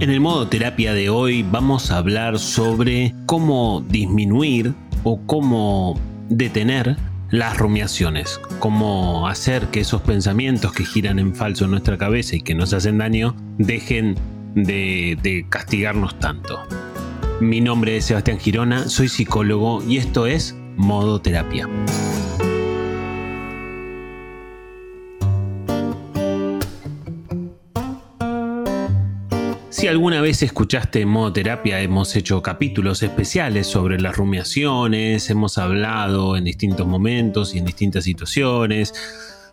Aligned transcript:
En 0.00 0.08
el 0.08 0.18
modo 0.18 0.48
terapia 0.48 0.94
de 0.94 1.10
hoy 1.10 1.42
vamos 1.42 1.90
a 1.90 1.98
hablar 1.98 2.38
sobre 2.38 3.14
cómo 3.26 3.84
disminuir 3.86 4.72
o 5.04 5.20
cómo 5.26 6.00
detener 6.30 6.96
las 7.28 7.58
rumiaciones, 7.58 8.40
cómo 8.60 9.28
hacer 9.28 9.66
que 9.66 9.80
esos 9.80 10.00
pensamientos 10.00 10.72
que 10.72 10.86
giran 10.86 11.18
en 11.18 11.34
falso 11.34 11.66
en 11.66 11.72
nuestra 11.72 11.98
cabeza 11.98 12.34
y 12.34 12.40
que 12.40 12.54
nos 12.54 12.72
hacen 12.72 12.96
daño 12.96 13.36
dejen 13.58 14.14
de, 14.54 15.44
castigarnos 15.50 16.18
tanto. 16.18 16.62
Mi 17.42 17.60
nombre 17.60 17.98
es 17.98 18.06
Sebastián 18.06 18.38
Girona, 18.38 18.88
soy 18.88 19.08
psicólogo 19.08 19.84
y 19.86 19.98
esto 19.98 20.26
es 20.26 20.56
Modo 20.76 21.20
Terapia. 21.20 21.68
Alguna 29.90 30.20
vez 30.20 30.40
escuchaste 30.42 31.04
Modo 31.04 31.32
Terapia, 31.32 31.80
hemos 31.80 32.14
hecho 32.14 32.40
capítulos 32.42 33.02
especiales 33.02 33.66
sobre 33.66 34.00
las 34.00 34.16
rumiaciones, 34.16 35.28
hemos 35.30 35.58
hablado 35.58 36.36
en 36.36 36.44
distintos 36.44 36.86
momentos 36.86 37.54
y 37.54 37.58
en 37.58 37.64
distintas 37.64 38.04
situaciones 38.04 38.94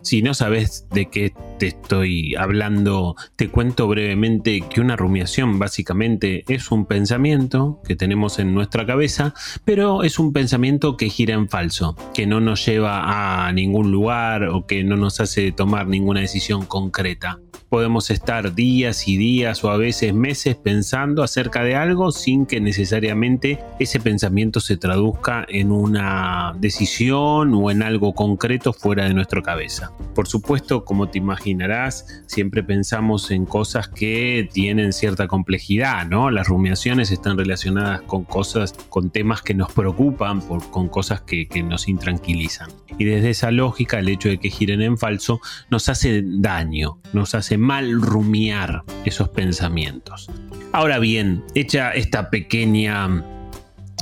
si 0.02 0.22
no 0.22 0.34
sabes 0.34 0.88
de 0.92 1.08
qué 1.08 1.34
te 1.60 1.68
estoy 1.68 2.36
hablando, 2.36 3.16
te 3.36 3.50
cuento 3.50 3.88
brevemente 3.88 4.62
que 4.62 4.82
una 4.82 4.96
rumiación 4.96 5.60
básicamente 5.60 6.44
es 6.48 6.72
un 6.72 6.86
pensamiento 6.86 7.82
que 7.86 7.96
tenemos 7.96 8.40
en 8.40 8.54
nuestra 8.54 8.86
cabeza, 8.86 9.34
pero 9.66 10.04
es 10.04 10.20
un 10.20 10.34
pensamiento 10.34 10.98
que 10.98 11.10
gira 11.10 11.34
en 11.34 11.50
falso, 11.50 11.96
que 12.14 12.28
no 12.28 12.40
nos 12.40 12.66
lleva 12.66 13.48
a 13.48 13.52
ningún 13.52 13.92
lugar 13.92 14.44
o 14.46 14.66
que 14.66 14.84
no 14.84 14.98
nos 14.98 15.20
hace 15.20 15.52
tomar 15.52 15.88
ninguna 15.88 16.22
decisión 16.22 16.66
concreta. 16.66 17.40
Podemos 17.70 18.12
estar 18.12 18.56
días 18.56 19.10
y 19.10 19.18
días 19.18 19.62
o 19.64 19.70
a 19.70 19.78
veces 19.78 20.14
meses 20.14 20.56
pensando 20.56 21.22
acerca 21.22 21.64
de 21.64 21.76
algo 21.76 22.14
sin 22.14 22.46
que 22.46 22.62
necesariamente 22.62 23.60
ese 23.78 24.00
pensamiento 24.00 24.62
se 24.62 24.78
traduzca 24.78 25.46
en 25.50 25.74
una 25.74 26.56
decisión 26.58 27.54
o 27.54 27.70
en 27.70 27.84
algo 27.84 28.14
concreto 28.14 28.72
fuera 28.72 29.06
de 29.06 29.14
nuestra 29.14 29.42
cabeza. 29.42 29.87
Por 30.16 30.28
supuesto, 30.28 30.86
como 30.86 31.10
te 31.10 31.18
imaginarás, 31.18 32.24
siempre 32.28 32.64
pensamos 32.64 33.32
en 33.32 33.46
cosas 33.46 33.88
que 33.88 34.50
tienen 34.52 34.94
cierta 34.94 35.28
complejidad, 35.28 36.08
¿no? 36.08 36.32
Las 36.32 36.48
rumiaciones 36.48 37.12
están 37.12 37.38
relacionadas 37.38 38.02
con 38.02 38.24
cosas, 38.24 38.74
con 38.90 39.10
temas 39.10 39.42
que 39.42 39.54
nos 39.54 39.72
preocupan, 39.72 40.42
con 40.42 40.90
cosas 40.90 41.22
que, 41.22 41.48
que 41.48 41.64
nos 41.64 41.88
intranquilizan. 41.88 42.70
Y 42.98 43.06
desde 43.06 43.30
esa 43.30 43.52
lógica, 43.52 44.00
el 44.00 44.10
hecho 44.10 44.30
de 44.30 44.40
que 44.40 44.50
giren 44.50 44.82
en 44.82 44.98
falso 44.98 45.40
nos 45.70 45.90
hace 45.90 46.24
daño, 46.26 47.00
nos 47.14 47.36
hace 47.36 47.58
mal 47.58 48.02
rumiar 48.02 48.84
esos 49.06 49.30
pensamientos. 49.30 50.30
Ahora 50.72 51.00
bien, 51.00 51.44
hecha 51.56 51.92
esta 51.92 52.30
pequeña 52.30 53.24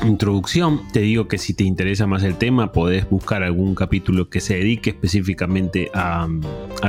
introducción, 0.04 0.82
te 0.92 1.00
digo 1.02 1.28
que 1.28 1.38
si 1.38 1.54
te 1.54 1.64
interesa 1.64 2.08
más 2.08 2.24
el 2.24 2.36
tema, 2.36 2.72
podés 2.72 3.10
buscar 3.10 3.44
algún 3.44 3.76
capítulo 3.76 4.30
que 4.30 4.42
se 4.42 4.56
dedique 4.56 4.90
específicamente 4.92 5.90
a, 5.94 6.28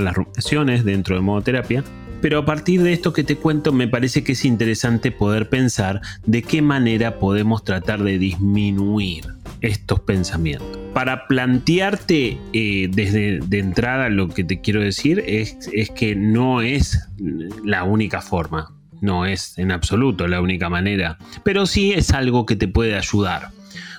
las 0.01 0.15
rumiaciones 0.15 0.85
dentro 0.85 1.15
de 1.17 1.23
modoterapia. 1.23 1.85
Pero 2.21 2.39
a 2.39 2.45
partir 2.45 2.83
de 2.83 2.93
esto 2.93 3.13
que 3.13 3.25
te 3.25 3.37
cuento, 3.37 3.73
me 3.73 3.89
parece 3.89 4.25
que 4.25 4.33
es 4.33 4.45
interesante 4.45 5.13
poder 5.13 5.49
pensar 5.49 6.01
de 6.25 6.43
qué 6.43 6.63
manera 6.63 7.19
podemos 7.19 7.63
tratar 7.63 8.03
de 8.03 8.19
disminuir 8.19 9.27
estos 9.61 10.01
pensamientos. 10.01 10.79
Para 10.95 11.27
plantearte 11.29 12.39
eh, 12.53 12.89
desde 12.91 13.41
de 13.41 13.59
entrada 13.59 14.09
lo 14.09 14.29
que 14.29 14.45
te 14.45 14.61
quiero 14.61 14.81
decir 14.81 15.23
es, 15.27 15.59
es 15.73 15.91
que 15.91 16.17
no 16.17 16.63
es 16.63 17.07
la 17.65 17.85
única 17.85 18.23
forma 18.23 18.76
no 19.01 19.27
es 19.27 19.59
en 19.59 19.73
absoluto 19.73 20.29
la 20.29 20.41
única 20.41 20.69
manera, 20.69 21.19
pero 21.45 21.67
sí 21.67 21.93
es 21.93 22.13
algo 22.13 22.47
que 22.47 22.57
te 22.57 22.69
puede 22.69 22.97
ayudar. 22.97 23.51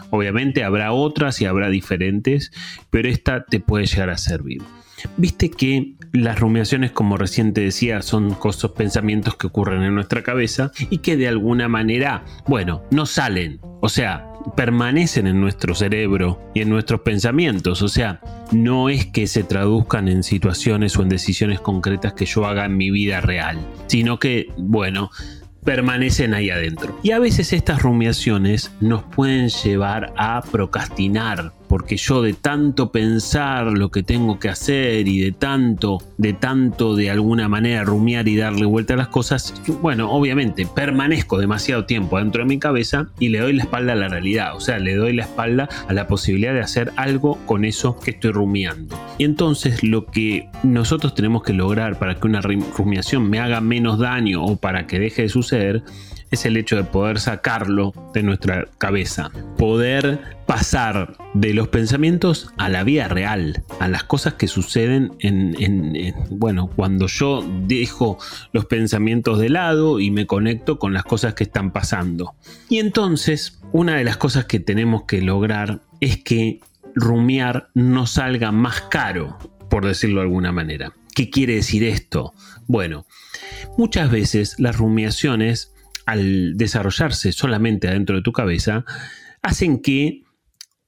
Obviamente 0.09 0.64
habrá 0.64 0.94
otras 0.94 1.42
y 1.42 1.45
habrá 1.45 1.70
diferentes, 1.70 2.52
pero 2.89 3.10
esta 3.10 3.45
te 3.45 3.60
puede 3.60 3.86
llegar 3.86 4.10
a 4.10 4.17
servir. 4.17 4.61
Viste 5.18 5.50
que 5.50 5.96
las 6.14 6.40
rumiaciones, 6.40 6.92
como 6.92 7.18
recién 7.18 7.54
te 7.54 7.62
decía, 7.62 8.02
son 8.02 8.34
cosas, 8.34 8.72
pensamientos 8.72 9.36
que 9.36 9.48
ocurren 9.48 9.84
en 9.84 9.96
nuestra 9.96 10.24
cabeza 10.24 10.72
y 10.90 11.00
que 11.00 11.18
de 11.18 11.28
alguna 11.28 11.68
manera, 11.68 12.24
bueno, 12.48 12.84
no 12.92 13.06
salen. 13.06 13.60
O 13.82 13.90
sea, 13.90 14.34
permanecen 14.56 15.28
en 15.28 15.42
nuestro 15.42 15.76
cerebro 15.76 16.42
y 16.54 16.62
en 16.62 16.70
nuestros 16.70 17.02
pensamientos. 17.02 17.82
O 17.82 17.88
sea, 17.88 18.22
no 18.52 18.90
es 18.90 19.06
que 19.06 19.28
se 19.28 19.44
traduzcan 19.44 20.08
en 20.08 20.24
situaciones 20.24 20.98
o 20.98 21.04
en 21.04 21.10
decisiones 21.10 21.60
concretas 21.60 22.14
que 22.14 22.26
yo 22.26 22.46
haga 22.46 22.66
en 22.66 22.78
mi 22.78 22.90
vida 22.92 23.22
real, 23.22 23.60
sino 23.88 24.20
que, 24.20 24.48
bueno, 24.58 25.12
permanecen 25.64 26.34
ahí 26.34 26.50
adentro. 26.50 26.98
Y 27.04 27.12
a 27.12 27.20
veces 27.20 27.52
estas 27.52 27.82
rumiaciones 27.82 28.72
nos 28.80 29.04
pueden 29.04 29.50
llevar 29.50 30.14
a 30.16 30.42
procrastinar, 30.42 31.52
porque 31.67 31.98
yo 31.98 32.22
de 32.22 32.33
tanto 32.33 32.92
pensar 32.92 33.67
lo 33.67 33.89
que 33.89 34.04
tengo 34.04 34.39
que 34.39 34.50
hacer 34.50 35.08
y 35.08 35.20
de 35.20 35.32
tanto, 35.32 36.00
de 36.17 36.33
tanto 36.33 36.95
de 36.95 37.10
alguna 37.10 37.48
manera 37.50 37.83
rumiar 37.83 38.28
y 38.28 38.38
darle 38.38 38.66
vuelta 38.66 38.94
a 38.94 38.98
las 38.98 39.10
cosas, 39.10 39.54
bueno, 39.82 40.11
obviamente 40.11 40.66
permanezco 40.66 41.38
demasiado 41.38 41.86
tiempo 41.86 42.17
dentro 42.17 42.44
de 42.44 42.48
mi 42.48 42.60
cabeza 42.60 43.08
y 43.20 43.30
le 43.30 43.39
doy 43.39 43.54
la 43.54 43.64
espalda 43.64 43.94
a 43.94 43.95
la 43.95 44.08
realidad, 44.08 44.55
o 44.55 44.60
sea, 44.60 44.80
le 44.80 44.95
doy 44.95 45.14
la 45.14 45.23
espalda 45.23 45.70
a 45.88 45.94
la 45.94 46.08
posibilidad 46.08 46.54
de 46.54 46.61
hacer 46.61 46.92
algo 46.95 47.38
con 47.45 47.66
eso 47.66 47.99
que 47.99 48.11
estoy 48.11 48.32
rumiando. 48.32 48.98
Y 49.17 49.23
entonces 49.23 49.84
lo 49.84 50.05
que 50.05 50.49
nosotros 50.64 51.16
tenemos 51.16 51.44
que 51.44 51.54
lograr 51.54 51.99
para 51.99 52.16
que 52.16 52.28
una 52.28 52.42
rumiación 52.42 53.30
me 53.30 53.39
haga 53.39 53.61
menos 53.61 53.99
daño 53.99 54.44
o 54.44 54.55
para 54.55 54.88
que 54.88 54.99
deje 54.99 55.23
de 55.23 55.30
suceder 55.30 55.84
es 56.32 56.45
el 56.45 56.58
hecho 56.58 56.76
de 56.76 56.83
poder 56.83 57.20
sacarlo 57.20 57.93
de 58.14 58.23
nuestra 58.23 58.65
cabeza, 58.77 59.32
poder 59.58 60.38
pasar 60.45 61.17
de 61.33 61.54
los 61.54 61.67
pensamientos 61.67 62.52
a 62.58 62.70
la 62.70 62.83
vida 62.83 63.08
real, 63.08 63.64
a 63.80 63.88
las 63.88 64.04
cosas 64.04 64.33
que 64.36 64.48
suceden 64.48 65.14
en, 65.20 66.16
bueno, 66.30 66.70
cuando 66.76 67.08
yo 67.08 67.45
dejo 67.67 68.17
los 68.54 68.66
pensamientos 68.66 69.39
de 69.39 69.49
lado 69.49 69.99
y 69.99 70.11
me 70.11 70.26
conecto 70.26 70.80
con 70.80 70.93
las 70.93 71.04
cosas 71.04 71.33
que 71.33 71.43
están 71.43 71.71
pasando. 71.71 72.36
Y 72.70 72.80
entonces, 72.80 73.60
una 73.71 73.95
de 73.95 74.04
las 74.04 74.17
cosas 74.17 74.45
que 74.45 74.60
tenemos 74.60 75.04
que 75.04 75.21
lograr 75.21 75.82
es 75.99 76.23
que 76.23 76.61
rumiar 76.95 77.70
no 77.73 78.08
salga 78.08 78.52
más 78.52 78.82
caro, 78.82 79.37
por 79.70 79.86
decirlo 79.86 80.21
de 80.21 80.27
alguna 80.27 80.52
manera. 80.52 80.93
¿Qué 81.14 81.30
quiere 81.30 81.55
decir 81.55 81.83
esto? 81.83 82.33
Bueno, 82.67 83.05
muchas 83.77 84.11
veces 84.11 84.60
las 84.60 84.77
rumiaciones 84.77 85.73
al 86.08 86.58
desarrollarse 86.58 87.32
solamente 87.34 87.88
adentro 87.88 88.16
de 88.16 88.22
tu 88.23 88.32
cabeza, 88.32 88.86
hacen 89.44 89.82
que 89.82 90.23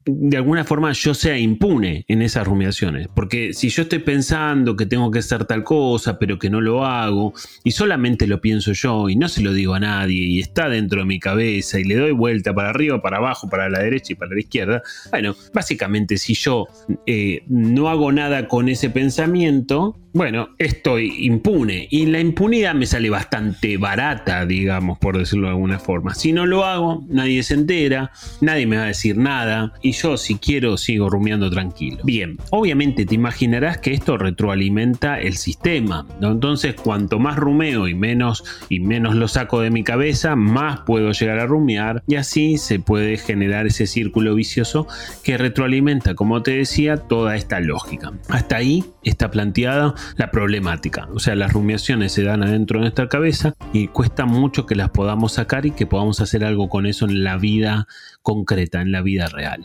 de 0.06 0.38
alguna 0.38 0.64
forma 0.64 0.92
yo 0.94 1.14
sea 1.14 1.38
impune 1.38 2.06
en 2.08 2.22
esas 2.22 2.48
rumiaciones. 2.48 3.10
Porque 3.14 3.54
si 3.54 3.70
yo 3.70 3.84
estoy 3.84 4.00
pensando 4.00 4.76
que 4.76 4.86
tengo 4.86 5.12
que 5.12 5.20
hacer 5.20 5.46
tal 5.46 5.64
cosa, 5.64 6.18
pero 6.18 6.40
que 6.40 6.50
no 6.50 6.62
lo 6.62 6.86
hago, 6.86 7.34
y 7.64 7.72
solamente 7.72 8.26
lo 8.26 8.42
pienso 8.42 8.72
yo 8.72 9.10
y 9.10 9.16
no 9.16 9.28
se 9.28 9.42
lo 9.42 9.54
digo 9.54 9.74
a 9.74 9.80
nadie, 9.80 10.24
y 10.24 10.40
está 10.40 10.70
dentro 10.70 11.02
de 11.02 11.06
mi 11.06 11.20
cabeza 11.20 11.80
y 11.80 11.84
le 11.84 11.96
doy 11.96 12.12
vuelta 12.12 12.54
para 12.54 12.70
arriba, 12.70 13.02
para 13.02 13.18
abajo, 13.18 13.50
para 13.50 13.70
la 13.70 13.80
derecha 13.80 14.14
y 14.14 14.16
para 14.16 14.34
la 14.34 14.40
izquierda, 14.40 14.82
bueno, 15.12 15.36
básicamente 15.54 16.18
si 16.18 16.34
yo 16.34 16.68
eh, 17.06 17.44
no 17.48 17.90
hago 17.90 18.12
nada 18.12 18.48
con 18.48 18.70
ese 18.70 18.90
pensamiento, 18.90 19.98
bueno, 20.12 20.50
estoy 20.58 21.26
impune 21.26 21.88
y 21.92 22.08
la 22.08 22.20
impunidad 22.20 22.74
me 22.74 22.86
sale 22.88 23.10
bastante 23.10 23.78
barata, 23.78 24.46
digamos, 24.46 24.98
por 24.98 25.18
decirlo 25.18 25.48
de 25.48 25.54
alguna 25.54 25.80
forma. 25.80 26.16
Si 26.16 26.34
no 26.34 26.46
lo 26.46 26.66
hago, 26.66 27.06
nadie 27.10 27.44
se 27.44 27.54
entera, 27.54 28.12
nadie 28.42 28.66
me 28.66 28.78
va 28.78 28.84
a 28.84 28.88
decir 28.88 29.18
nada 29.18 29.74
y 29.82 29.92
yo 29.92 30.18
si 30.18 30.36
quiero 30.36 30.78
sigo 30.78 31.10
rumiando 31.10 31.50
tranquilo. 31.50 32.00
Bien, 32.04 32.38
obviamente 32.50 33.06
te 33.06 33.16
imaginarás 33.16 33.78
que 33.78 33.94
esto 33.94 34.18
retroalimenta 34.18 35.20
el 35.20 35.38
sistema, 35.38 36.08
entonces 36.22 36.76
cuanto 36.76 37.20
más 37.20 37.36
rumeo 37.38 37.88
y 37.88 37.94
menos 37.94 38.44
y 38.70 38.80
menos 38.80 39.16
lo 39.16 39.28
saco 39.28 39.62
de 39.62 39.70
mi 39.70 39.84
cabeza, 39.84 40.36
más 40.36 40.82
puedo 40.82 41.12
llegar 41.12 41.40
a 41.40 41.46
rumiar 41.46 42.04
y 42.08 42.16
así 42.16 42.58
se 42.58 42.80
puede 42.80 43.18
generar 43.18 43.68
ese 43.68 43.86
círculo 43.86 44.34
vicioso 44.34 44.88
que 45.24 45.38
retroalimenta, 45.38 46.16
como 46.16 46.42
te 46.42 46.52
decía, 46.52 46.98
toda 46.98 47.36
esta 47.36 47.60
lógica. 47.60 48.14
Hasta 48.30 48.58
ahí 48.58 48.86
está 49.04 49.30
planteada 49.30 49.94
la 50.18 50.32
problemática. 50.32 51.08
O 51.14 51.20
sea, 51.20 51.36
las 51.36 51.54
rumiaciones 51.54 52.12
se 52.12 52.24
dan 52.24 52.44
adentro 52.44 52.80
de 52.80 52.84
nuestra 52.84 53.10
cabeza 53.10 53.56
y 53.74 53.88
cuesta 53.88 54.26
mucho 54.26 54.66
que 54.66 54.76
las 54.76 54.90
podamos 54.90 55.34
sacar 55.34 55.66
y 55.66 55.72
que 55.72 55.86
podamos 55.86 56.22
hacer 56.22 56.44
algo 56.44 56.70
con 56.70 56.86
eso 56.86 57.06
en 57.06 57.24
la 57.24 57.38
vida 57.38 57.88
concreta, 58.22 58.82
en 58.82 58.92
la 58.92 59.02
vida 59.02 59.28
real. 59.28 59.62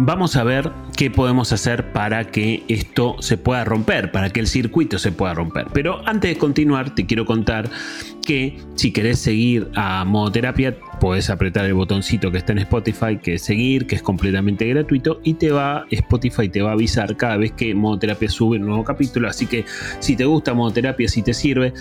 Vamos 0.00 0.36
a 0.36 0.44
ver 0.44 0.70
qué 0.96 1.10
podemos 1.10 1.52
hacer 1.52 1.92
para 1.92 2.30
que 2.30 2.62
esto 2.68 3.16
se 3.18 3.36
pueda 3.36 3.64
romper, 3.64 4.12
para 4.12 4.30
que 4.30 4.38
el 4.38 4.46
circuito 4.46 4.96
se 4.96 5.10
pueda 5.10 5.34
romper. 5.34 5.66
Pero 5.72 6.06
antes 6.06 6.30
de 6.34 6.38
continuar, 6.38 6.94
te 6.94 7.04
quiero 7.04 7.26
contar 7.26 7.68
que 8.24 8.58
si 8.76 8.92
querés 8.92 9.18
seguir 9.18 9.68
a 9.74 10.04
Modoterapia, 10.04 10.78
puedes 11.00 11.30
apretar 11.30 11.64
el 11.64 11.74
botoncito 11.74 12.30
que 12.30 12.38
está 12.38 12.52
en 12.52 12.58
Spotify, 12.58 13.18
que 13.20 13.34
es 13.34 13.42
seguir, 13.42 13.88
que 13.88 13.96
es 13.96 14.02
completamente 14.02 14.68
gratuito, 14.68 15.20
y 15.24 15.34
te 15.34 15.50
va, 15.50 15.84
Spotify 15.90 16.48
te 16.48 16.62
va 16.62 16.70
a 16.70 16.74
avisar 16.74 17.16
cada 17.16 17.36
vez 17.36 17.50
que 17.52 17.74
Modoterapia 17.74 18.28
sube 18.28 18.58
un 18.58 18.66
nuevo 18.66 18.84
capítulo. 18.84 19.28
Así 19.28 19.46
que 19.46 19.64
si 19.98 20.14
te 20.14 20.24
gusta 20.24 20.54
Modoterapia, 20.54 21.08
si 21.08 21.22
te 21.22 21.34
sirve, 21.34 21.72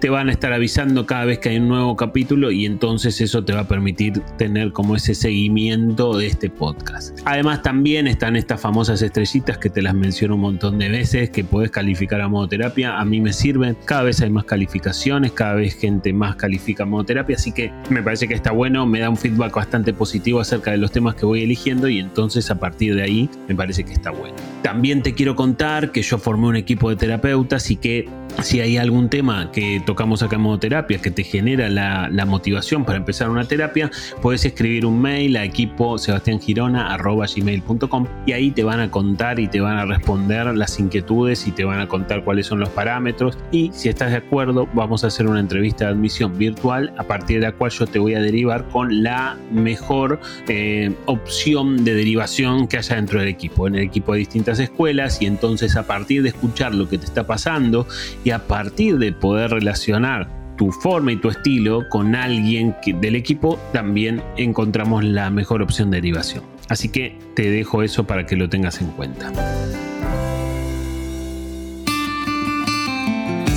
te 0.00 0.10
van 0.10 0.28
a 0.28 0.32
estar 0.32 0.52
avisando 0.52 1.06
cada 1.06 1.24
vez 1.24 1.38
que 1.38 1.50
hay 1.50 1.58
un 1.58 1.68
nuevo 1.68 1.96
capítulo 1.96 2.50
y 2.50 2.66
entonces 2.66 3.20
eso 3.20 3.44
te 3.44 3.52
va 3.52 3.60
a 3.60 3.68
permitir 3.68 4.20
tener 4.36 4.72
como 4.72 4.96
ese 4.96 5.14
seguimiento 5.14 6.16
de 6.16 6.26
este 6.26 6.50
podcast. 6.50 7.18
Además 7.24 7.62
también 7.62 8.06
están 8.06 8.36
estas 8.36 8.60
famosas 8.60 9.02
estrellitas 9.02 9.58
que 9.58 9.70
te 9.70 9.82
las 9.82 9.94
menciono 9.94 10.36
un 10.36 10.42
montón 10.42 10.78
de 10.78 10.88
veces 10.88 11.30
que 11.30 11.44
puedes 11.44 11.70
calificar 11.70 12.20
a 12.20 12.28
modoterapia. 12.28 12.98
A 12.98 13.04
mí 13.04 13.20
me 13.20 13.32
sirven. 13.32 13.76
Cada 13.84 14.02
vez 14.02 14.20
hay 14.20 14.30
más 14.30 14.44
calificaciones, 14.44 15.32
cada 15.32 15.54
vez 15.54 15.74
gente 15.74 16.12
más 16.12 16.36
califica 16.36 16.84
modoterapia, 16.84 17.36
así 17.36 17.52
que 17.52 17.72
me 17.90 18.02
parece 18.02 18.28
que 18.28 18.34
está 18.34 18.52
bueno, 18.52 18.86
me 18.86 19.00
da 19.00 19.10
un 19.10 19.16
feedback 19.16 19.54
bastante 19.54 19.92
positivo 19.92 20.40
acerca 20.40 20.70
de 20.70 20.78
los 20.78 20.92
temas 20.92 21.14
que 21.14 21.26
voy 21.26 21.42
eligiendo 21.42 21.88
y 21.88 21.98
entonces 21.98 22.50
a 22.50 22.58
partir 22.58 22.94
de 22.94 23.02
ahí 23.02 23.30
me 23.48 23.54
parece 23.54 23.84
que 23.84 23.92
está 23.92 24.10
bueno. 24.10 24.36
También 24.62 25.02
te 25.02 25.14
quiero 25.14 25.36
contar 25.36 25.92
que 25.92 26.02
yo 26.02 26.18
formé 26.18 26.48
un 26.48 26.56
equipo 26.56 26.90
de 26.90 26.96
terapeutas 26.96 27.70
y 27.70 27.76
que 27.76 28.08
si 28.42 28.60
hay 28.60 28.76
algún 28.76 29.08
tema 29.08 29.50
que 29.50 29.82
tocamos 29.84 30.22
acá 30.22 30.36
en 30.36 30.42
modoterapia 30.42 30.98
que 30.98 31.10
te 31.10 31.24
genera 31.24 31.68
la, 31.68 32.26
motivación 32.26 32.84
para 32.84 32.98
empezar 32.98 33.30
una 33.30 33.44
terapia, 33.44 33.90
puedes 34.20 34.44
escribir 34.44 34.84
un 34.84 35.00
mail 35.00 35.36
a 35.36 35.44
equipo 35.44 35.96
gmail.com 35.96 38.06
y 38.26 38.32
ahí 38.32 38.50
te 38.50 38.64
van 38.64 38.80
a 38.80 38.90
contar 38.90 39.40
y 39.40 39.48
te 39.48 39.60
van 39.60 39.78
a 39.78 39.86
responder 39.86 40.54
las 40.54 40.78
inquietudes 40.78 41.48
y 41.48 41.52
te 41.52 41.64
van 41.64 41.80
a 41.80 41.88
contar 41.88 42.22
cuáles 42.22 42.46
son 42.46 42.60
los 42.60 42.68
parámetros. 42.68 43.38
Y 43.50 43.70
si 43.72 43.88
estás 43.88 44.10
de 44.10 44.18
acuerdo 44.18 44.68
vamos 44.74 45.04
a 45.04 45.06
hacer 45.06 45.26
una 45.26 45.40
entrevista 45.40 45.86
de 45.86 45.92
admisión 45.92 46.36
virtual 46.36 46.92
a 46.98 47.04
partir 47.04 47.40
de 47.40 47.46
la 47.46 47.52
cual 47.52 47.70
yo 47.70 47.86
te 47.86 47.98
voy 47.98 48.14
a 48.14 48.20
derivar 48.20 48.68
con 48.68 49.02
la 49.02 49.38
mejor 49.50 50.20
eh, 50.48 50.92
opción 51.06 51.82
de 51.84 51.94
derivación 51.94 52.68
que 52.68 52.76
haya 52.76 52.96
dentro 52.96 53.20
del 53.20 53.28
equipo, 53.28 53.66
en 53.66 53.76
el 53.76 53.82
equipo 53.82 54.12
de 54.12 54.18
distintas 54.18 54.47
escuelas 54.58 55.20
y 55.20 55.26
entonces 55.26 55.76
a 55.76 55.86
partir 55.86 56.22
de 56.22 56.30
escuchar 56.30 56.74
lo 56.74 56.88
que 56.88 56.98
te 56.98 57.04
está 57.04 57.26
pasando 57.26 57.86
y 58.24 58.30
a 58.30 58.46
partir 58.46 58.98
de 58.98 59.12
poder 59.12 59.50
relacionar 59.50 60.28
tu 60.56 60.72
forma 60.72 61.12
y 61.12 61.16
tu 61.16 61.28
estilo 61.28 61.88
con 61.88 62.14
alguien 62.14 62.74
del 63.00 63.14
equipo, 63.14 63.60
también 63.72 64.22
encontramos 64.36 65.04
la 65.04 65.30
mejor 65.30 65.62
opción 65.62 65.90
de 65.90 65.98
derivación. 65.98 66.42
Así 66.68 66.88
que 66.88 67.16
te 67.34 67.50
dejo 67.50 67.82
eso 67.82 68.04
para 68.04 68.26
que 68.26 68.36
lo 68.36 68.48
tengas 68.48 68.80
en 68.80 68.88
cuenta. 68.88 69.32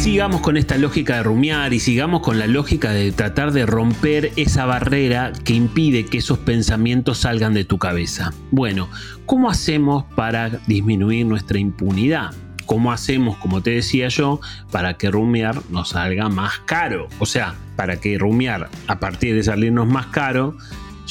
Sigamos 0.01 0.42
con 0.42 0.57
esta 0.57 0.80
lógica 0.80 1.18
de 1.18 1.24
rumiar 1.24 1.74
y 1.74 1.80
sigamos 1.80 2.21
con 2.21 2.39
la 2.39 2.48
lógica 2.48 2.89
de 2.89 3.12
tratar 3.12 3.51
de 3.51 3.68
romper 3.68 4.31
esa 4.36 4.65
barrera 4.65 5.31
que 5.45 5.53
impide 5.53 6.07
que 6.07 6.18
esos 6.18 6.39
pensamientos 6.39 7.19
salgan 7.19 7.53
de 7.53 7.65
tu 7.65 7.77
cabeza. 7.77 8.33
Bueno, 8.50 8.89
¿cómo 9.27 9.48
hacemos 9.48 10.06
para 10.15 10.50
disminuir 10.65 11.27
nuestra 11.27 11.59
impunidad? 11.59 12.31
¿Cómo 12.65 12.92
hacemos, 12.92 13.38
como 13.38 13.62
te 13.62 13.69
decía 13.69 14.07
yo, 14.07 14.42
para 14.71 14.98
que 14.98 15.12
rumiar 15.12 15.62
nos 15.69 15.89
salga 15.89 16.30
más 16.30 16.57
caro? 16.65 17.07
O 17.19 17.27
sea, 17.27 17.54
para 17.75 17.97
que 17.97 18.18
rumiar, 18.18 18.69
a 18.88 19.00
partir 19.00 19.36
de 19.36 19.44
salirnos 19.44 19.88
más 19.88 20.07
caro, 20.07 20.57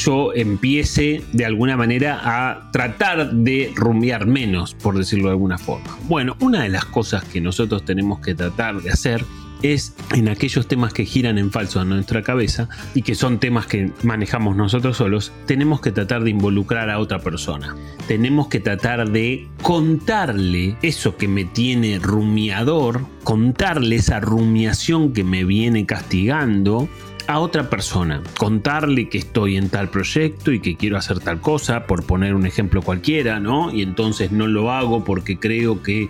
yo 0.00 0.32
empiece 0.34 1.22
de 1.32 1.44
alguna 1.44 1.76
manera 1.76 2.20
a 2.22 2.70
tratar 2.72 3.32
de 3.32 3.72
rumiar 3.74 4.26
menos, 4.26 4.74
por 4.74 4.96
decirlo 4.96 5.26
de 5.26 5.32
alguna 5.32 5.58
forma. 5.58 5.98
Bueno, 6.08 6.36
una 6.40 6.62
de 6.62 6.70
las 6.70 6.84
cosas 6.86 7.24
que 7.24 7.40
nosotros 7.40 7.84
tenemos 7.84 8.20
que 8.20 8.34
tratar 8.34 8.80
de 8.80 8.90
hacer 8.90 9.24
es 9.62 9.94
en 10.14 10.28
aquellos 10.28 10.66
temas 10.66 10.92
que 10.92 11.04
giran 11.04 11.36
en 11.36 11.50
falso 11.50 11.80
a 11.80 11.84
nuestra 11.84 12.22
cabeza 12.22 12.68
y 12.94 13.02
que 13.02 13.14
son 13.14 13.38
temas 13.38 13.66
que 13.66 13.92
manejamos 14.02 14.56
nosotros 14.56 14.96
solos, 14.96 15.32
tenemos 15.46 15.82
que 15.82 15.92
tratar 15.92 16.24
de 16.24 16.30
involucrar 16.30 16.88
a 16.88 16.98
otra 16.98 17.18
persona. 17.18 17.76
Tenemos 18.08 18.48
que 18.48 18.60
tratar 18.60 19.10
de 19.10 19.48
contarle 19.62 20.76
eso 20.82 21.16
que 21.16 21.28
me 21.28 21.44
tiene 21.44 21.98
rumiador, 21.98 23.02
contarle 23.22 23.96
esa 23.96 24.20
rumiación 24.20 25.12
que 25.12 25.24
me 25.24 25.44
viene 25.44 25.84
castigando 25.84 26.88
a 27.30 27.38
otra 27.38 27.70
persona, 27.70 28.22
contarle 28.38 29.08
que 29.08 29.18
estoy 29.18 29.56
en 29.56 29.68
tal 29.68 29.88
proyecto 29.88 30.50
y 30.50 30.58
que 30.58 30.76
quiero 30.76 30.96
hacer 30.96 31.20
tal 31.20 31.40
cosa, 31.40 31.86
por 31.86 32.04
poner 32.04 32.34
un 32.34 32.44
ejemplo 32.44 32.82
cualquiera, 32.82 33.38
¿no? 33.38 33.72
Y 33.72 33.82
entonces 33.82 34.32
no 34.32 34.48
lo 34.48 34.72
hago 34.72 35.04
porque 35.04 35.38
creo 35.38 35.80
que 35.80 36.08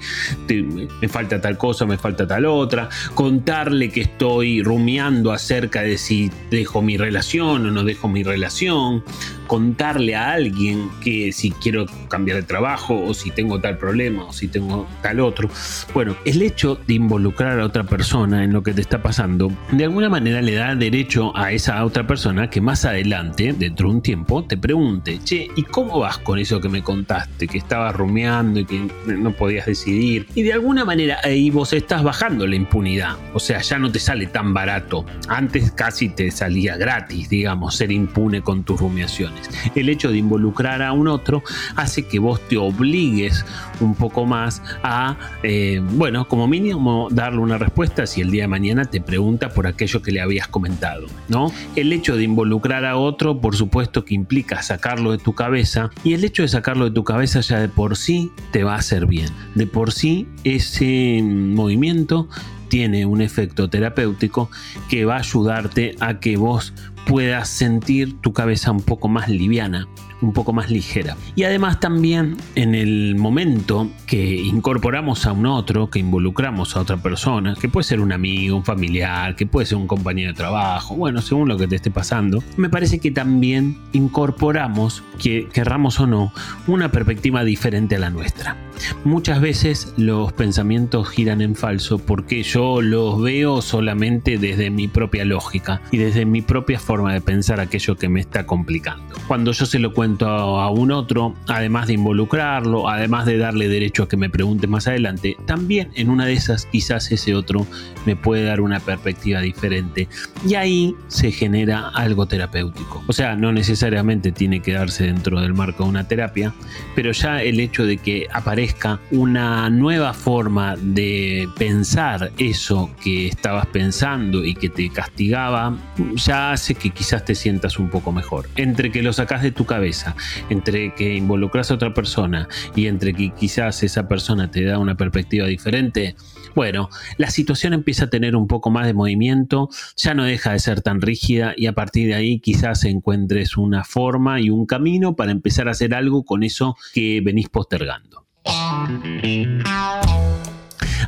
me 0.48 1.08
falta 1.08 1.38
tal 1.38 1.58
cosa, 1.58 1.84
me 1.84 1.98
falta 1.98 2.26
tal 2.26 2.46
otra, 2.46 2.88
contarle 3.14 3.90
que 3.90 4.00
estoy 4.00 4.62
rumiando 4.62 5.30
acerca 5.30 5.82
de 5.82 5.98
si 5.98 6.30
dejo 6.50 6.80
mi 6.80 6.96
relación 6.96 7.66
o 7.66 7.70
no 7.70 7.84
dejo 7.84 8.08
mi 8.08 8.22
relación, 8.22 9.04
contarle 9.50 10.14
a 10.14 10.30
alguien 10.30 10.88
que 11.02 11.32
si 11.32 11.50
quiero 11.50 11.86
cambiar 12.06 12.36
de 12.36 12.44
trabajo 12.44 13.02
o 13.02 13.12
si 13.14 13.32
tengo 13.32 13.60
tal 13.60 13.78
problema 13.78 14.26
o 14.26 14.32
si 14.32 14.46
tengo 14.46 14.86
tal 15.02 15.18
otro. 15.18 15.50
Bueno, 15.92 16.14
el 16.24 16.40
hecho 16.40 16.78
de 16.86 16.94
involucrar 16.94 17.58
a 17.58 17.64
otra 17.64 17.82
persona 17.82 18.44
en 18.44 18.52
lo 18.52 18.62
que 18.62 18.72
te 18.72 18.80
está 18.80 19.02
pasando, 19.02 19.50
de 19.72 19.82
alguna 19.82 20.08
manera 20.08 20.40
le 20.40 20.54
da 20.54 20.76
derecho 20.76 21.36
a 21.36 21.50
esa 21.50 21.84
otra 21.84 22.06
persona 22.06 22.48
que 22.48 22.60
más 22.60 22.84
adelante, 22.84 23.52
dentro 23.52 23.88
de 23.88 23.94
un 23.96 24.02
tiempo, 24.02 24.44
te 24.44 24.56
pregunte, 24.56 25.18
che, 25.24 25.48
¿y 25.56 25.64
cómo 25.64 25.98
vas 25.98 26.18
con 26.18 26.38
eso 26.38 26.60
que 26.60 26.68
me 26.68 26.84
contaste? 26.84 27.48
Que 27.48 27.58
estabas 27.58 27.96
rumiando 27.96 28.60
y 28.60 28.66
que 28.66 28.88
no 29.08 29.32
podías 29.32 29.66
decidir. 29.66 30.28
Y 30.36 30.44
de 30.44 30.52
alguna 30.52 30.84
manera 30.84 31.18
ahí 31.24 31.50
vos 31.50 31.72
estás 31.72 32.04
bajando 32.04 32.46
la 32.46 32.54
impunidad. 32.54 33.16
O 33.34 33.40
sea, 33.40 33.60
ya 33.62 33.80
no 33.80 33.90
te 33.90 33.98
sale 33.98 34.28
tan 34.28 34.54
barato. 34.54 35.04
Antes 35.26 35.72
casi 35.72 36.08
te 36.08 36.30
salía 36.30 36.76
gratis, 36.76 37.28
digamos, 37.28 37.74
ser 37.74 37.90
impune 37.90 38.42
con 38.42 38.62
tus 38.62 38.78
rumiaciones. 38.78 39.39
El 39.74 39.88
hecho 39.88 40.10
de 40.10 40.18
involucrar 40.18 40.82
a 40.82 40.92
un 40.92 41.08
otro 41.08 41.42
hace 41.76 42.06
que 42.06 42.18
vos 42.18 42.40
te 42.48 42.56
obligues 42.56 43.44
un 43.80 43.94
poco 43.94 44.26
más 44.26 44.62
a, 44.82 45.16
eh, 45.42 45.80
bueno, 45.92 46.28
como 46.28 46.46
mínimo 46.46 47.08
darle 47.10 47.40
una 47.40 47.58
respuesta 47.58 48.06
si 48.06 48.20
el 48.20 48.30
día 48.30 48.44
de 48.44 48.48
mañana 48.48 48.84
te 48.84 49.00
pregunta 49.00 49.50
por 49.50 49.66
aquello 49.66 50.02
que 50.02 50.12
le 50.12 50.20
habías 50.20 50.48
comentado. 50.48 51.06
¿no? 51.28 51.52
El 51.76 51.92
hecho 51.92 52.16
de 52.16 52.24
involucrar 52.24 52.84
a 52.84 52.96
otro, 52.96 53.40
por 53.40 53.56
supuesto 53.56 54.04
que 54.04 54.14
implica 54.14 54.62
sacarlo 54.62 55.12
de 55.12 55.18
tu 55.18 55.34
cabeza 55.34 55.90
y 56.04 56.14
el 56.14 56.24
hecho 56.24 56.42
de 56.42 56.48
sacarlo 56.48 56.84
de 56.84 56.90
tu 56.90 57.04
cabeza 57.04 57.40
ya 57.40 57.58
de 57.60 57.68
por 57.68 57.96
sí 57.96 58.30
te 58.50 58.64
va 58.64 58.74
a 58.74 58.78
hacer 58.78 59.06
bien. 59.06 59.28
De 59.54 59.66
por 59.66 59.92
sí 59.92 60.28
ese 60.44 61.20
movimiento 61.22 62.28
tiene 62.70 63.04
un 63.04 63.20
efecto 63.20 63.68
terapéutico 63.68 64.48
que 64.88 65.04
va 65.04 65.16
a 65.16 65.18
ayudarte 65.18 65.96
a 66.00 66.20
que 66.20 66.36
vos 66.36 66.72
puedas 67.10 67.48
sentir 67.48 68.20
tu 68.20 68.32
cabeza 68.32 68.70
un 68.70 68.82
poco 68.82 69.08
más 69.08 69.28
liviana, 69.28 69.88
un 70.20 70.32
poco 70.32 70.52
más 70.52 70.70
ligera. 70.70 71.16
Y 71.34 71.42
además 71.42 71.80
también 71.80 72.36
en 72.54 72.76
el 72.76 73.16
momento 73.16 73.90
que 74.06 74.36
incorporamos 74.36 75.26
a 75.26 75.32
un 75.32 75.46
otro, 75.46 75.90
que 75.90 75.98
involucramos 75.98 76.76
a 76.76 76.80
otra 76.82 76.98
persona, 76.98 77.56
que 77.60 77.68
puede 77.68 77.82
ser 77.82 77.98
un 77.98 78.12
amigo, 78.12 78.56
un 78.56 78.64
familiar, 78.64 79.34
que 79.34 79.44
puede 79.44 79.66
ser 79.66 79.78
un 79.78 79.88
compañero 79.88 80.30
de 80.30 80.36
trabajo, 80.36 80.94
bueno, 80.94 81.20
según 81.20 81.48
lo 81.48 81.56
que 81.56 81.66
te 81.66 81.74
esté 81.74 81.90
pasando, 81.90 82.44
me 82.56 82.68
parece 82.68 83.00
que 83.00 83.10
también 83.10 83.76
incorporamos, 83.92 85.02
que 85.18 85.48
querramos 85.52 85.98
o 85.98 86.06
no, 86.06 86.32
una 86.68 86.92
perspectiva 86.92 87.42
diferente 87.42 87.96
a 87.96 87.98
la 87.98 88.10
nuestra. 88.10 88.56
Muchas 89.04 89.40
veces 89.40 89.92
los 89.96 90.32
pensamientos 90.32 91.08
giran 91.08 91.40
en 91.40 91.54
falso 91.54 91.98
porque 91.98 92.42
yo 92.42 92.80
los 92.80 93.20
veo 93.20 93.62
solamente 93.62 94.38
desde 94.38 94.70
mi 94.70 94.88
propia 94.88 95.24
lógica 95.24 95.82
y 95.90 95.98
desde 95.98 96.24
mi 96.24 96.42
propia 96.42 96.78
forma 96.78 97.12
de 97.12 97.20
pensar 97.20 97.60
aquello 97.60 97.96
que 97.96 98.08
me 98.08 98.20
está 98.20 98.46
complicando. 98.46 99.14
Cuando 99.28 99.52
yo 99.52 99.66
se 99.66 99.78
lo 99.78 99.92
cuento 99.92 100.26
a 100.28 100.70
un 100.70 100.90
otro, 100.90 101.34
además 101.46 101.86
de 101.86 101.94
involucrarlo, 101.94 102.88
además 102.88 103.26
de 103.26 103.38
darle 103.38 103.68
derecho 103.68 104.04
a 104.04 104.08
que 104.08 104.16
me 104.16 104.30
pregunte 104.30 104.66
más 104.66 104.86
adelante, 104.86 105.36
también 105.46 105.90
en 105.94 106.10
una 106.10 106.26
de 106.26 106.32
esas 106.32 106.66
quizás 106.66 107.10
ese 107.12 107.34
otro 107.34 107.66
me 108.06 108.16
puede 108.16 108.44
dar 108.44 108.60
una 108.60 108.80
perspectiva 108.80 109.40
diferente. 109.40 110.08
Y 110.46 110.54
ahí 110.54 110.94
se 111.08 111.32
genera 111.32 111.88
algo 111.88 112.26
terapéutico. 112.26 113.02
O 113.06 113.12
sea, 113.12 113.36
no 113.36 113.52
necesariamente 113.52 114.32
tiene 114.32 114.60
que 114.60 114.72
darse 114.72 115.04
dentro 115.04 115.40
del 115.40 115.54
marco 115.54 115.84
de 115.84 115.90
una 115.90 116.08
terapia, 116.08 116.54
pero 116.94 117.12
ya 117.12 117.42
el 117.42 117.60
hecho 117.60 117.84
de 117.84 117.98
que 117.98 118.26
aparezca 118.32 118.69
una 119.10 119.70
nueva 119.70 120.12
forma 120.12 120.76
de 120.76 121.48
pensar 121.56 122.32
eso 122.38 122.90
que 123.02 123.28
estabas 123.28 123.66
pensando 123.66 124.44
y 124.44 124.54
que 124.54 124.68
te 124.68 124.90
castigaba, 124.90 125.76
ya 126.14 126.52
hace 126.52 126.74
que 126.74 126.90
quizás 126.90 127.24
te 127.24 127.34
sientas 127.34 127.78
un 127.78 127.90
poco 127.90 128.12
mejor. 128.12 128.48
Entre 128.56 128.90
que 128.90 129.02
lo 129.02 129.12
sacas 129.12 129.42
de 129.42 129.52
tu 129.52 129.64
cabeza, 129.64 130.14
entre 130.48 130.94
que 130.94 131.14
involucras 131.14 131.70
a 131.70 131.74
otra 131.74 131.94
persona 131.94 132.48
y 132.74 132.86
entre 132.86 133.14
que 133.14 133.30
quizás 133.30 133.82
esa 133.82 134.08
persona 134.08 134.50
te 134.50 134.64
da 134.64 134.78
una 134.78 134.96
perspectiva 134.96 135.46
diferente, 135.46 136.16
bueno, 136.54 136.88
la 137.16 137.30
situación 137.30 137.72
empieza 137.72 138.06
a 138.06 138.10
tener 138.10 138.36
un 138.36 138.46
poco 138.46 138.70
más 138.70 138.86
de 138.86 138.94
movimiento, 138.94 139.68
ya 139.96 140.14
no 140.14 140.24
deja 140.24 140.52
de 140.52 140.58
ser 140.58 140.82
tan 140.82 141.00
rígida 141.00 141.54
y 141.56 141.66
a 141.66 141.72
partir 141.72 142.08
de 142.08 142.14
ahí 142.14 142.40
quizás 142.40 142.84
encuentres 142.84 143.56
una 143.56 143.84
forma 143.84 144.40
y 144.40 144.50
un 144.50 144.66
camino 144.66 145.16
para 145.16 145.32
empezar 145.32 145.68
a 145.68 145.72
hacer 145.72 145.94
algo 145.94 146.24
con 146.24 146.42
eso 146.42 146.76
que 146.92 147.20
venís 147.20 147.48
postergando. 147.48 148.29
Thank 148.44 149.24
you. 149.24 150.29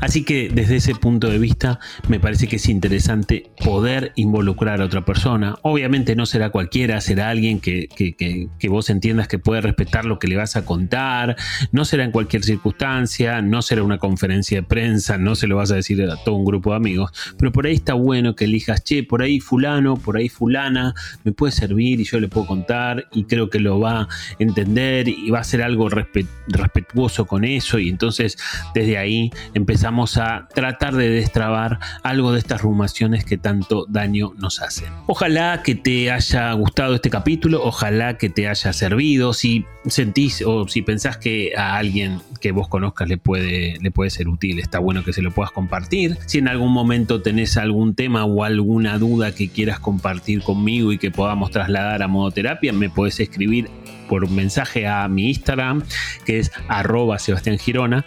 Así 0.02 0.25
que 0.25 0.49
desde 0.52 0.75
ese 0.75 0.97
punto 0.97 1.30
de 1.30 1.38
vista 1.38 1.78
me 2.09 2.18
parece 2.18 2.49
que 2.49 2.56
es 2.56 2.68
interesante 2.68 3.52
poder 3.64 4.11
involucrar 4.16 4.82
a 4.82 4.85
otra 4.85 5.04
persona. 5.04 5.54
Obviamente 5.62 6.16
no 6.16 6.26
será 6.26 6.50
cualquiera, 6.50 7.00
será 7.00 7.30
alguien 7.30 7.61
que, 7.61 7.87
que, 7.87 8.68
vos 8.68 8.90
entiendas 8.90 9.28
que 9.28 9.38
puede 9.38 9.61
respetar 9.61 10.04
lo 10.04 10.18
que 10.18 10.26
le 10.26 10.35
vas 10.35 10.56
a 10.56 10.64
contar, 10.64 11.37
no 11.71 11.85
será 11.85 12.02
en 12.02 12.11
cualquier 12.11 12.42
circunstancia, 12.42 13.42
no 13.42 13.62
será 13.62 13.85
una 13.85 13.99
conferencia 13.99 14.61
de 14.61 14.66
prensa, 14.66 15.18
no 15.18 15.37
se 15.37 15.47
lo 15.47 15.54
vas 15.54 15.71
a 15.71 15.76
decir 15.76 16.02
a 16.02 16.16
todo 16.16 16.35
un 16.35 16.47
grupo 16.47 16.71
de 16.71 16.76
amigos, 16.76 17.12
pero 17.38 17.52
por 17.52 17.66
ahí 17.66 17.75
está 17.75 17.94
bueno 17.94 18.35
que 18.35 18.47
elijas, 18.47 18.82
che, 18.82 19.04
por 19.04 19.23
ahí 19.23 19.38
fulano, 19.38 19.97
por 19.97 20.16
ahí 20.16 20.28
fulana, 20.28 20.94
me 21.23 21.30
puede 21.30 21.52
servir 21.52 22.00
y 22.00 22.04
yo 22.04 22.18
le 22.18 22.26
puedo 22.26 22.49
contar 22.49 23.06
y 23.12 23.23
creo 23.25 23.50
que 23.50 23.61
lo 23.61 23.78
va 23.78 24.00
a 24.00 24.09
entender 24.40 25.06
y 25.06 25.30
va 25.30 25.38
a 25.38 25.44
ser 25.44 25.62
algo 25.62 25.88
respetuoso 25.88 27.26
con 27.26 27.44
eso. 27.44 27.78
Y 27.78 27.88
entonces 27.88 28.37
desde 28.75 28.99
ahí 28.99 29.30
empezamos 29.54 29.91
a 30.16 30.49
tratar 30.54 30.94
de 30.94 31.08
destrabar 31.08 31.78
algo 32.02 32.32
de 32.32 32.38
estas 32.38 32.62
rumaciones 32.62 33.25
que 33.25 33.38
tanto 33.38 33.87
daño 33.88 34.32
nos 34.38 34.61
hacen. 34.61 34.88
Ojalá 35.06 35.62
que 35.62 35.75
te 35.75 36.11
haya 36.11 36.52
gustado 36.52 36.94
este 36.94 37.11
capítulo, 37.11 37.62
ojalá 37.62 38.18
que 38.18 38.28
te 38.28 38.49
haya 38.49 38.72
servido, 38.72 39.32
si 39.32 39.64
sentís 39.87 40.42
o 40.46 40.66
si 40.68 40.82
pensás 40.82 41.16
que 41.16 41.52
a 41.56 41.76
alguien 41.76 42.20
que 42.40 42.52
vos 42.52 42.68
conozcas 42.68 43.08
le 43.08 43.18
puede, 43.18 43.78
le 43.80 43.90
puede 43.90 44.11
ser 44.11 44.28
útil, 44.28 44.58
está 44.58 44.78
bueno 44.78 45.04
que 45.04 45.12
se 45.12 45.22
lo 45.22 45.30
puedas 45.30 45.52
compartir. 45.52 46.18
Si 46.26 46.38
en 46.38 46.49
algún 46.49 46.72
momento 46.72 47.22
tenés 47.22 47.56
algún 47.56 47.94
tema 47.94 48.25
o 48.25 48.44
alguna 48.44 48.99
duda 48.99 49.34
que 49.34 49.49
quieras 49.49 49.80
compartir 49.80 50.42
conmigo 50.42 50.92
y 50.92 50.99
que 50.99 51.11
podamos 51.11 51.50
trasladar 51.50 52.02
a 52.02 52.08
modo 52.08 52.30
terapia, 52.30 52.72
me 52.72 52.90
puedes 52.90 53.20
escribir 53.20 53.68
por 54.08 54.28
mensaje 54.28 54.87
a 54.87 55.08
mi 55.08 55.28
Instagram, 55.28 55.82
que 56.25 56.38
es 56.38 56.52
arroba 56.68 57.18
Sebastián 57.18 57.58
Girona. 57.58 58.04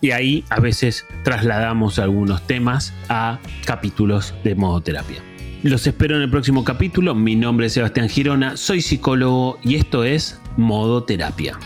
Y 0.00 0.12
ahí 0.12 0.44
a 0.48 0.60
veces 0.60 1.06
trasladamos 1.24 1.98
algunos 1.98 2.46
temas 2.46 2.94
a 3.08 3.38
capítulos 3.64 4.34
de 4.44 4.54
modo 4.54 4.80
terapia. 4.80 5.22
Los 5.62 5.86
espero 5.86 6.16
en 6.16 6.22
el 6.22 6.30
próximo 6.30 6.64
capítulo. 6.64 7.14
Mi 7.14 7.36
nombre 7.36 7.66
es 7.66 7.74
Sebastián 7.74 8.08
Girona, 8.08 8.56
soy 8.56 8.80
psicólogo 8.80 9.58
y 9.62 9.74
esto 9.74 10.04
es 10.04 10.40
Modo 10.56 11.04
Terapia. 11.04 11.58